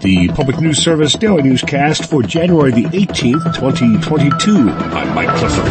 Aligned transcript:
the 0.00 0.28
Public 0.28 0.60
News 0.60 0.82
Service 0.82 1.14
Daily 1.14 1.42
Newscast 1.42 2.10
for 2.10 2.22
January 2.22 2.70
the 2.70 2.84
18th, 2.84 3.54
2022. 3.54 4.70
I'm 4.70 5.14
Mike 5.14 5.28
Clifford. 5.36 5.64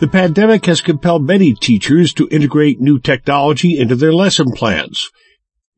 The 0.00 0.08
pandemic 0.08 0.66
has 0.66 0.80
compelled 0.80 1.26
many 1.26 1.54
teachers 1.54 2.12
to 2.14 2.28
integrate 2.30 2.80
new 2.80 2.98
technology 2.98 3.78
into 3.78 3.94
their 3.94 4.12
lesson 4.12 4.52
plans, 4.52 5.10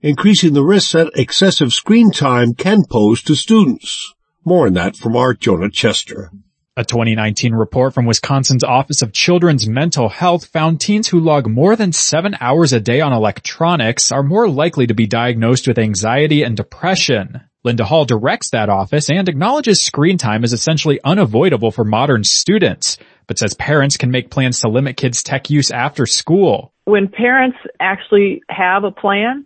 increasing 0.00 0.54
the 0.54 0.64
risks 0.64 0.93
that 0.93 1.11
excessive 1.14 1.72
screen 1.72 2.11
time 2.11 2.54
can 2.54 2.84
pose 2.84 3.22
to 3.24 3.34
students. 3.34 4.14
More 4.45 4.66
on 4.66 4.74
that 4.74 4.96
from 4.96 5.16
our 5.16 5.34
Jonah 5.34 5.70
Chester. 5.70 6.30
A 6.77 6.82
2019 6.84 7.54
report 7.54 7.95
from 7.95 8.04
Wisconsin's 8.04 8.64
Office 8.64 9.00
of 9.00 9.12
Children's 9.12 9.68
Mental 9.68 10.09
Health 10.09 10.46
found 10.46 10.80
teens 10.80 11.07
who 11.07 11.20
log 11.20 11.46
more 11.48 11.77
than 11.77 11.93
seven 11.93 12.36
hours 12.40 12.72
a 12.72 12.80
day 12.80 13.00
on 13.00 13.12
electronics 13.12 14.11
are 14.11 14.25
more 14.25 14.48
likely 14.48 14.89
to 14.89 14.95
be 14.95 15.07
diagnosed 15.07 15.68
with 15.68 15.79
anxiety 15.79 16.43
and 16.43 16.57
depression. 16.57 17.43
Linda 17.62 17.84
Hall 17.84 18.04
directs 18.04 18.50
that 18.50 18.71
office 18.71 19.08
and 19.08 19.29
acknowledges 19.29 19.81
screen 19.81 20.18
time 20.18 20.43
is 20.43 20.53
essentially 20.53 20.98
unavoidable 21.04 21.71
for 21.71 21.84
modern 21.84 22.25
students, 22.25 22.98
but 23.29 23.39
says 23.39 23.54
parents 23.54 23.96
can 23.96 24.11
make 24.11 24.32
plans 24.32 24.59
to 24.59 24.68
limit 24.68 24.96
kids' 24.96 25.22
tech 25.22 25.50
use 25.50 25.70
after 25.70 26.06
school. 26.06 26.72
When 26.86 27.06
parents 27.06 27.59
actually 27.79 28.43
have 28.48 28.82
a 28.82 28.90
plan, 28.90 29.45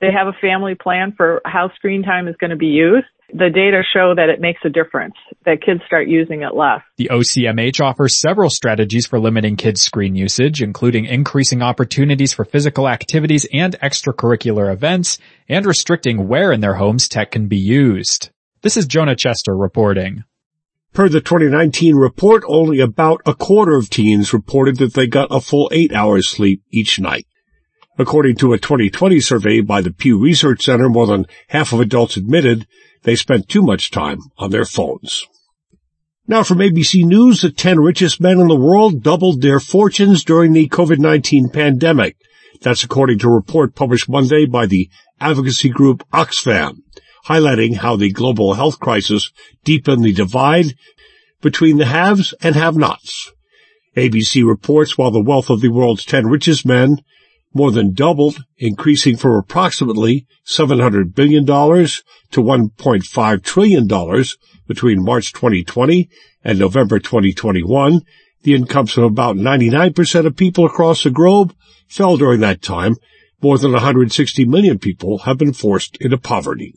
they 0.00 0.12
have 0.12 0.26
a 0.26 0.36
family 0.40 0.74
plan 0.74 1.12
for 1.16 1.40
how 1.44 1.70
screen 1.74 2.02
time 2.02 2.28
is 2.28 2.36
going 2.38 2.50
to 2.50 2.56
be 2.56 2.66
used 2.66 3.06
the 3.32 3.50
data 3.50 3.82
show 3.92 4.14
that 4.14 4.28
it 4.28 4.40
makes 4.40 4.60
a 4.64 4.68
difference, 4.68 5.14
that 5.44 5.62
kids 5.64 5.80
start 5.86 6.08
using 6.08 6.42
it 6.42 6.54
less. 6.54 6.80
The 6.96 7.10
OCMH 7.12 7.80
offers 7.80 8.18
several 8.18 8.50
strategies 8.50 9.06
for 9.06 9.18
limiting 9.18 9.56
kids' 9.56 9.82
screen 9.82 10.14
usage, 10.14 10.62
including 10.62 11.06
increasing 11.06 11.62
opportunities 11.62 12.32
for 12.32 12.44
physical 12.44 12.88
activities 12.88 13.46
and 13.52 13.78
extracurricular 13.80 14.72
events, 14.72 15.18
and 15.48 15.66
restricting 15.66 16.28
where 16.28 16.52
in 16.52 16.60
their 16.60 16.74
homes 16.74 17.08
tech 17.08 17.32
can 17.32 17.48
be 17.48 17.58
used. 17.58 18.30
This 18.62 18.76
is 18.76 18.86
Jonah 18.86 19.16
Chester 19.16 19.56
reporting. 19.56 20.24
Per 20.92 21.08
the 21.08 21.20
2019 21.20 21.94
report, 21.94 22.42
only 22.46 22.80
about 22.80 23.20
a 23.26 23.34
quarter 23.34 23.76
of 23.76 23.90
teens 23.90 24.32
reported 24.32 24.78
that 24.78 24.94
they 24.94 25.06
got 25.06 25.28
a 25.30 25.40
full 25.40 25.68
eight 25.72 25.92
hours 25.92 26.28
sleep 26.28 26.62
each 26.70 26.98
night. 26.98 27.26
According 27.98 28.36
to 28.36 28.52
a 28.52 28.58
2020 28.58 29.20
survey 29.20 29.60
by 29.62 29.80
the 29.80 29.90
Pew 29.90 30.18
Research 30.18 30.64
Center, 30.64 30.90
more 30.90 31.06
than 31.06 31.26
half 31.48 31.72
of 31.72 31.80
adults 31.80 32.18
admitted 32.18 32.66
they 33.04 33.16
spent 33.16 33.48
too 33.48 33.62
much 33.62 33.90
time 33.90 34.18
on 34.36 34.50
their 34.50 34.66
phones. 34.66 35.26
Now 36.28 36.42
from 36.42 36.58
ABC 36.58 37.04
News, 37.04 37.40
the 37.40 37.50
10 37.50 37.80
richest 37.80 38.20
men 38.20 38.38
in 38.38 38.48
the 38.48 38.56
world 38.56 39.02
doubled 39.02 39.40
their 39.40 39.60
fortunes 39.60 40.24
during 40.24 40.52
the 40.52 40.68
COVID-19 40.68 41.52
pandemic. 41.52 42.16
That's 42.60 42.84
according 42.84 43.20
to 43.20 43.28
a 43.28 43.34
report 43.34 43.74
published 43.74 44.10
Monday 44.10 44.44
by 44.44 44.66
the 44.66 44.90
advocacy 45.18 45.70
group 45.70 46.02
Oxfam, 46.12 46.82
highlighting 47.26 47.76
how 47.76 47.96
the 47.96 48.12
global 48.12 48.54
health 48.54 48.78
crisis 48.78 49.30
deepened 49.64 50.04
the 50.04 50.12
divide 50.12 50.74
between 51.40 51.78
the 51.78 51.86
haves 51.86 52.34
and 52.42 52.56
have-nots. 52.56 53.32
ABC 53.96 54.46
reports 54.46 54.98
while 54.98 55.10
the 55.10 55.22
wealth 55.22 55.48
of 55.48 55.62
the 55.62 55.68
world's 55.68 56.04
10 56.04 56.26
richest 56.26 56.66
men 56.66 56.98
more 57.56 57.72
than 57.72 57.94
doubled, 57.94 58.44
increasing 58.58 59.16
from 59.16 59.32
approximately 59.32 60.26
$700 60.46 61.14
billion 61.14 61.44
to 61.46 62.42
$1.5 62.42 63.42
trillion 63.42 64.24
between 64.66 65.04
March 65.04 65.32
2020 65.32 66.08
and 66.44 66.58
November 66.58 66.98
2021. 66.98 68.00
The 68.42 68.54
incomes 68.54 68.96
of 68.96 69.04
about 69.04 69.36
99% 69.36 70.26
of 70.26 70.36
people 70.36 70.66
across 70.66 71.02
the 71.02 71.10
globe 71.10 71.54
fell 71.88 72.16
during 72.16 72.40
that 72.40 72.62
time. 72.62 72.94
More 73.42 73.58
than 73.58 73.72
160 73.72 74.44
million 74.44 74.78
people 74.78 75.18
have 75.18 75.38
been 75.38 75.52
forced 75.52 75.96
into 76.00 76.18
poverty. 76.18 76.74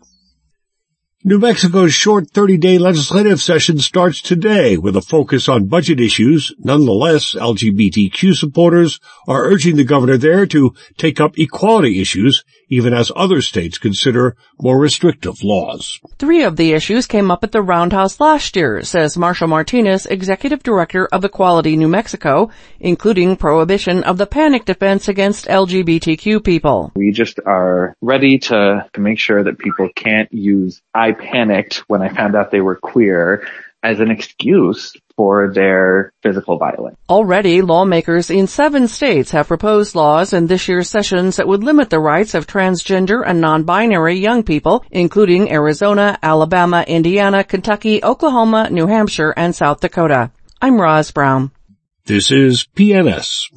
New 1.22 1.38
Mexico's 1.38 1.94
short 1.94 2.28
30-day 2.28 2.78
legislative 2.78 3.42
session 3.42 3.78
starts 3.78 4.22
today 4.22 4.78
with 4.78 4.96
a 4.96 5.02
focus 5.02 5.50
on 5.50 5.68
budget 5.68 6.00
issues. 6.00 6.54
Nonetheless, 6.60 7.34
LGBTQ 7.34 8.34
supporters 8.34 9.02
are 9.28 9.44
urging 9.44 9.76
the 9.76 9.84
governor 9.84 10.16
there 10.16 10.46
to 10.46 10.74
take 10.96 11.20
up 11.20 11.38
equality 11.38 12.00
issues, 12.00 12.46
even 12.70 12.94
as 12.94 13.12
other 13.16 13.42
states 13.42 13.78
consider 13.78 14.36
more 14.62 14.80
restrictive 14.80 15.44
laws. 15.44 16.00
Three 16.18 16.44
of 16.44 16.56
the 16.56 16.74
issues 16.74 17.08
came 17.08 17.32
up 17.32 17.44
at 17.44 17.52
the 17.52 17.62
Roundhouse 17.62 18.20
last 18.20 18.56
year, 18.56 18.84
says 18.84 19.18
Marshall 19.18 19.48
Martinez, 19.48 20.06
Executive 20.06 20.64
Director 20.64 21.08
of 21.08 21.26
Equality 21.26 21.76
New 21.76 21.88
Mexico, 21.88 22.50
including 22.80 23.36
prohibition 23.36 24.04
of 24.04 24.18
the 24.18 24.28
panic 24.28 24.66
defense 24.66 25.08
against 25.08 25.48
LGBTQ 25.48 26.44
people. 26.44 26.92
We 26.96 27.12
just 27.12 27.40
are 27.46 27.96
ready 28.02 28.38
to, 28.40 28.88
to 28.94 29.02
make 29.02 29.20
sure 29.20 29.44
that 29.44 29.58
people 29.58 29.90
can't 29.96 30.32
use 30.32 30.82
I 30.94 31.12
panicked 31.12 31.84
when 31.88 32.02
I 32.02 32.10
found 32.10 32.36
out 32.36 32.52
they 32.52 32.62
were 32.62 32.76
queer 32.76 33.48
as 33.84 34.00
an 34.00 34.12
excuse 34.12 34.94
for 35.16 35.52
their 35.54 36.14
physical 36.24 36.58
violence. 36.58 36.98
Already, 37.10 37.62
lawmakers 37.62 38.30
in 38.30 38.48
seven 38.48 38.88
states 38.88 39.32
have 39.32 39.48
proposed 39.48 39.96
laws 39.96 40.34
in 40.34 40.48
this 40.48 40.68
year's 40.68 40.90
sessions 40.90 41.36
that 41.36 41.48
would 41.48 41.64
limit 41.64 41.90
the 41.90 42.00
rights 42.00 42.34
of 42.34 42.48
transgender 42.48 43.24
and 43.26 43.42
non-binary 43.42 44.16
young 44.16 44.44
people, 44.44 44.86
including 44.92 45.52
Arizona, 45.52 46.18
Alabama, 46.24 46.86
Indiana, 46.88 47.44
Kentucky, 47.44 48.04
Oklahoma, 48.04 48.70
New 48.70 48.88
Hampshire, 48.88 49.34
and 49.36 49.56
South 49.56 49.82
Dakota. 49.82 50.32
I'm 50.62 50.80
Roz 50.80 51.12
Brown. 51.12 51.52
This 52.06 52.32
is 52.32 52.68
PNS. 52.76 53.50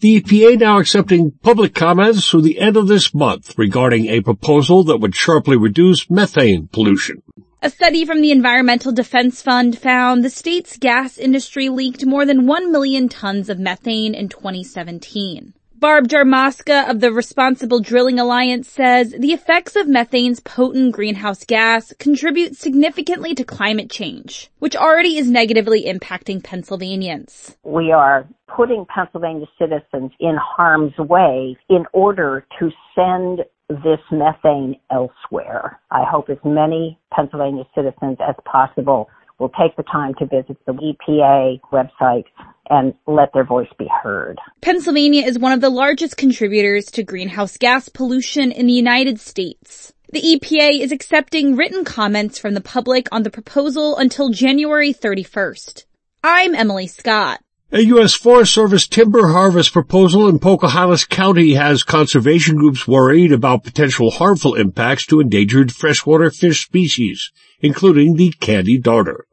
The 0.00 0.20
EPA 0.20 0.60
now 0.60 0.78
accepting 0.78 1.32
public 1.42 1.74
comments 1.74 2.30
through 2.30 2.42
the 2.42 2.60
end 2.60 2.76
of 2.76 2.86
this 2.86 3.12
month 3.12 3.58
regarding 3.58 4.06
a 4.06 4.20
proposal 4.20 4.84
that 4.84 4.98
would 4.98 5.16
sharply 5.16 5.56
reduce 5.56 6.08
methane 6.08 6.68
pollution. 6.68 7.22
A 7.60 7.70
study 7.70 8.04
from 8.04 8.20
the 8.20 8.30
Environmental 8.30 8.92
Defense 8.92 9.42
Fund 9.42 9.76
found 9.76 10.22
the 10.22 10.30
state's 10.30 10.76
gas 10.76 11.18
industry 11.18 11.68
leaked 11.68 12.06
more 12.06 12.24
than 12.24 12.46
1 12.46 12.70
million 12.70 13.08
tons 13.08 13.48
of 13.48 13.58
methane 13.58 14.14
in 14.14 14.28
2017. 14.28 15.54
Barb 15.74 16.06
Jarmoska 16.06 16.88
of 16.88 17.00
the 17.00 17.12
Responsible 17.12 17.80
Drilling 17.80 18.20
Alliance 18.20 18.68
says 18.68 19.10
the 19.10 19.32
effects 19.32 19.74
of 19.74 19.88
methane's 19.88 20.38
potent 20.38 20.92
greenhouse 20.92 21.44
gas 21.44 21.92
contribute 21.98 22.56
significantly 22.56 23.34
to 23.34 23.42
climate 23.42 23.90
change, 23.90 24.52
which 24.60 24.76
already 24.76 25.16
is 25.16 25.28
negatively 25.28 25.84
impacting 25.84 26.42
Pennsylvanians. 26.42 27.56
We 27.64 27.90
are 27.90 28.28
putting 28.46 28.86
Pennsylvania 28.86 29.46
citizens 29.58 30.12
in 30.20 30.36
harm's 30.40 30.96
way 30.96 31.56
in 31.68 31.86
order 31.92 32.46
to 32.60 32.70
send 32.94 33.40
this 33.68 34.00
methane 34.10 34.76
elsewhere. 34.90 35.78
I 35.90 36.04
hope 36.04 36.30
as 36.30 36.38
many 36.44 36.98
Pennsylvania 37.14 37.64
citizens 37.74 38.16
as 38.26 38.34
possible 38.44 39.08
will 39.38 39.50
take 39.50 39.76
the 39.76 39.84
time 39.84 40.14
to 40.18 40.26
visit 40.26 40.56
the 40.66 40.72
EPA 40.72 41.60
website 41.72 42.24
and 42.70 42.94
let 43.06 43.32
their 43.32 43.44
voice 43.44 43.68
be 43.78 43.88
heard. 44.02 44.38
Pennsylvania 44.60 45.24
is 45.24 45.38
one 45.38 45.52
of 45.52 45.60
the 45.60 45.70
largest 45.70 46.16
contributors 46.16 46.86
to 46.86 47.02
greenhouse 47.02 47.56
gas 47.56 47.88
pollution 47.88 48.50
in 48.50 48.66
the 48.66 48.72
United 48.72 49.20
States. 49.20 49.92
The 50.12 50.20
EPA 50.20 50.80
is 50.80 50.90
accepting 50.90 51.54
written 51.54 51.84
comments 51.84 52.38
from 52.38 52.54
the 52.54 52.60
public 52.60 53.06
on 53.12 53.22
the 53.22 53.30
proposal 53.30 53.96
until 53.96 54.30
January 54.30 54.92
31st. 54.92 55.84
I'm 56.24 56.54
Emily 56.54 56.86
Scott. 56.86 57.40
A 57.70 57.82
U.S. 57.82 58.14
Forest 58.14 58.54
Service 58.54 58.86
timber 58.86 59.28
harvest 59.28 59.74
proposal 59.74 60.26
in 60.26 60.38
Pocahontas 60.38 61.04
County 61.04 61.52
has 61.52 61.82
conservation 61.82 62.56
groups 62.56 62.88
worried 62.88 63.30
about 63.30 63.62
potential 63.62 64.10
harmful 64.10 64.54
impacts 64.54 65.04
to 65.04 65.20
endangered 65.20 65.70
freshwater 65.70 66.30
fish 66.30 66.64
species, 66.64 67.30
including 67.60 68.16
the 68.16 68.30
candy 68.40 68.78
darter. 68.78 69.27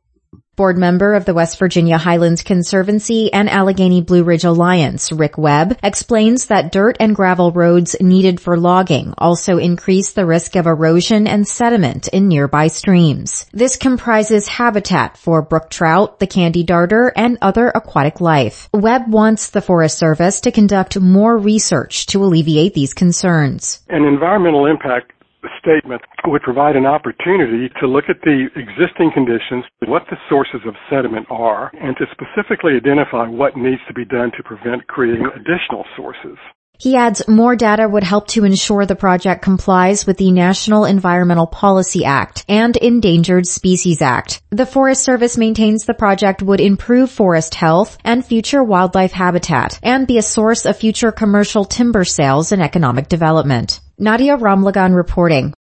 Board 0.56 0.78
member 0.78 1.16
of 1.16 1.26
the 1.26 1.34
West 1.34 1.60
Virginia 1.60 1.98
Highlands 1.98 2.42
Conservancy 2.42 3.34
and 3.34 3.50
Allegheny 3.50 4.02
Blue 4.02 4.24
Ridge 4.24 4.46
Alliance, 4.46 5.12
Rick 5.12 5.38
Webb, 5.38 5.78
explains 5.84 6.46
that 6.46 6.72
dirt 6.72 6.96
and 7.02 7.14
gravel 7.14 7.52
roads 7.52 7.98
needed 8.00 8.40
for 8.40 8.58
logging 8.58 9.14
also 9.18 9.58
increase 9.58 10.14
the 10.14 10.26
risk 10.26 10.56
of 10.56 10.66
erosion 10.66 11.28
and 11.28 11.46
sediment 11.46 12.08
in 12.08 12.30
nearby 12.30 12.68
streams. 12.68 13.48
This 13.52 13.76
comprises 13.76 14.48
habitat 14.48 15.18
for 15.18 15.42
brook 15.42 15.70
trout, 15.70 16.20
the 16.20 16.28
candy 16.28 16.64
darter, 16.64 17.12
and 17.14 17.38
other 17.42 17.68
aquatic 17.68 18.22
life. 18.22 18.70
Webb 18.74 19.12
wants 19.12 19.50
the 19.50 19.62
Forest 19.62 19.98
Service 19.98 20.40
to 20.42 20.52
conduct 20.54 20.98
more 20.98 21.38
research 21.38 22.06
to 22.08 22.24
alleviate 22.24 22.74
these 22.74 22.94
concerns. 22.94 23.82
An 23.90 24.06
environmental 24.06 24.68
impact 24.68 25.12
statement 25.60 26.02
would 26.26 26.42
provide 26.42 26.76
an 26.76 26.86
opportunity 26.86 27.70
to 27.80 27.88
look 27.88 28.06
at 28.10 28.22
the 28.22 28.48
existing 28.56 29.12
conditions, 29.14 29.66
what 29.88 30.04
the 30.10 30.18
sources 30.30 30.62
of 30.68 30.76
sediment 30.90 31.28
are, 31.30 31.72
and 31.80 31.96
to 31.98 32.06
specifically 32.12 32.76
identify 32.76 33.28
what 33.28 33.58
needs 33.58 33.82
to 33.88 33.94
be 33.94 34.06
done 34.06 34.32
to 34.38 34.44
prevent 34.44 34.88
creating 34.88 35.26
additional 35.36 35.86
sources. 35.96 36.38
He 36.78 36.96
adds 36.96 37.28
more 37.28 37.56
data 37.56 37.88
would 37.88 38.04
help 38.04 38.28
to 38.30 38.44
ensure 38.44 38.86
the 38.86 38.96
project 38.96 39.42
complies 39.42 40.06
with 40.06 40.18
the 40.18 40.32
National 40.32 40.86
Environmental 40.86 41.48
Policy 41.48 42.04
Act 42.04 42.44
and 42.50 42.76
Endangered 42.76 43.48
Species 43.48 44.02
Act. 44.02 44.42
The 44.50 44.66
Forest 44.66 45.04
Service 45.04 45.38
maintains 45.38 45.86
the 45.86 45.94
project 45.94 46.42
would 46.42 46.60
improve 46.60 47.12
forest 47.12 47.56
health 47.56 47.98
and 48.04 48.26
future 48.26 48.64
wildlife 48.64 49.14
habitat 49.14 49.80
and 49.84 50.08
be 50.08 50.18
a 50.18 50.22
source 50.22 50.66
of 50.66 50.78
future 50.78 51.12
commercial 51.12 51.66
timber 51.66 52.04
sales 52.04 52.52
and 52.52 52.62
economic 52.62 53.08
development. 53.08 53.80
Nadia 53.98 54.36
Ramlagan 54.36 54.94
reporting. 54.94 55.54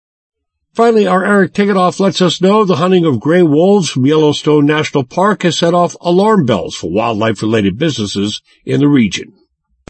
Finally, 0.73 1.05
our 1.05 1.23
Eric 1.23 1.53
Tegethoff 1.53 1.99
lets 1.99 2.19
us 2.19 2.41
know 2.41 2.65
the 2.65 2.77
hunting 2.77 3.05
of 3.05 3.19
gray 3.19 3.43
wolves 3.43 3.89
from 3.89 4.07
Yellowstone 4.07 4.65
National 4.65 5.03
Park 5.03 5.43
has 5.43 5.59
set 5.59 5.75
off 5.75 5.95
alarm 6.01 6.47
bells 6.47 6.73
for 6.73 6.89
wildlife-related 6.89 7.77
businesses 7.77 8.41
in 8.65 8.79
the 8.79 8.87
region. 8.87 9.33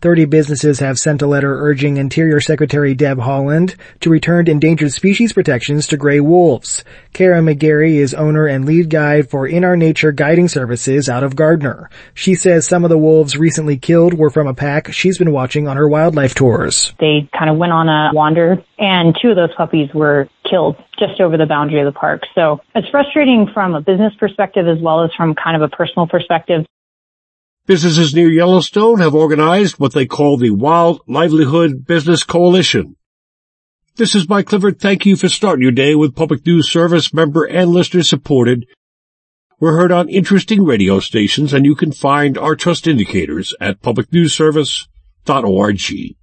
30 0.03 0.25
businesses 0.25 0.81
have 0.81 0.97
sent 0.97 1.21
a 1.21 1.27
letter 1.27 1.61
urging 1.61 1.95
Interior 1.95 2.41
Secretary 2.41 2.93
Deb 2.93 3.19
Haaland 3.19 3.77
to 4.01 4.09
return 4.09 4.49
endangered 4.49 4.91
species 4.91 5.31
protections 5.31 5.87
to 5.87 5.95
gray 5.95 6.19
wolves. 6.19 6.83
Kara 7.13 7.39
McGarry 7.39 7.93
is 7.93 8.13
owner 8.13 8.45
and 8.45 8.65
lead 8.65 8.89
guide 8.89 9.29
for 9.29 9.47
In 9.47 9.63
Our 9.63 9.77
Nature 9.77 10.11
Guiding 10.11 10.49
Services 10.49 11.07
out 11.07 11.23
of 11.23 11.37
Gardiner. 11.37 11.89
She 12.13 12.35
says 12.35 12.67
some 12.67 12.83
of 12.83 12.89
the 12.89 12.97
wolves 12.97 13.37
recently 13.37 13.77
killed 13.77 14.13
were 14.13 14.29
from 14.29 14.47
a 14.47 14.53
pack 14.53 14.91
she's 14.91 15.17
been 15.17 15.31
watching 15.31 15.69
on 15.69 15.77
her 15.77 15.87
wildlife 15.87 16.35
tours. 16.35 16.93
They 16.99 17.29
kind 17.31 17.49
of 17.49 17.55
went 17.55 17.71
on 17.71 17.87
a 17.87 18.13
wander 18.13 18.61
and 18.77 19.17
two 19.21 19.29
of 19.29 19.37
those 19.37 19.55
puppies 19.55 19.87
were 19.93 20.27
killed 20.43 20.75
just 20.99 21.21
over 21.21 21.37
the 21.37 21.45
boundary 21.45 21.79
of 21.79 21.85
the 21.85 21.97
park. 21.97 22.23
So 22.35 22.59
it's 22.75 22.89
frustrating 22.89 23.47
from 23.53 23.73
a 23.73 23.79
business 23.79 24.11
perspective 24.19 24.67
as 24.67 24.81
well 24.81 25.05
as 25.05 25.11
from 25.15 25.33
kind 25.33 25.55
of 25.55 25.61
a 25.61 25.73
personal 25.73 26.07
perspective. 26.07 26.65
Businesses 27.65 28.13
near 28.13 28.29
Yellowstone 28.29 28.99
have 28.99 29.15
organized 29.15 29.79
what 29.79 29.93
they 29.93 30.05
call 30.05 30.35
the 30.35 30.49
Wild 30.49 30.99
Livelihood 31.07 31.85
Business 31.85 32.25
Coalition. 32.25 32.97
This 33.95 34.15
is 34.15 34.27
Mike 34.27 34.47
Clifford. 34.47 34.81
Thank 34.81 35.05
you 35.05 35.15
for 35.15 35.29
starting 35.29 35.63
your 35.63 35.71
day 35.71 35.95
with 35.95 36.13
Public 36.13 36.45
News 36.45 36.69
Service 36.69 37.13
member 37.13 37.45
and 37.45 37.71
listener 37.71 38.03
supported. 38.03 38.65
We're 39.61 39.77
heard 39.77 39.93
on 39.93 40.09
interesting 40.09 40.65
radio 40.65 40.99
stations 40.99 41.53
and 41.53 41.63
you 41.63 41.73
can 41.73 41.93
find 41.93 42.37
our 42.37 42.57
trust 42.57 42.85
indicators 42.85 43.55
at 43.61 43.81
publicnewsservice.org. 43.81 46.13